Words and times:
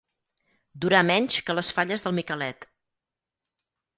Durar 0.85 1.01
menys 1.09 1.35
que 1.49 1.55
les 1.59 1.69
falles 1.79 2.05
del 2.07 2.17
Miquelet. 2.21 2.69